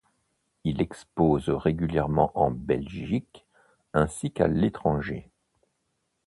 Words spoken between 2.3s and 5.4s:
en Belgique ainsi qu'à l'étranger.